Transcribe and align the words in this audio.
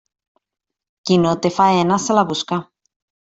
Qui 1.09 1.17
no 1.25 1.33
té 1.43 1.51
faena, 1.59 1.99
se 2.07 2.17
la 2.21 2.25
busca. 2.33 2.61